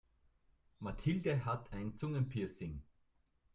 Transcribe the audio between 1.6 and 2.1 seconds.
ein